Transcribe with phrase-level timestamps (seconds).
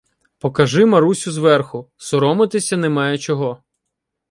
[0.39, 3.63] —Покажи, Марусю, зверху, соромитися немає чого.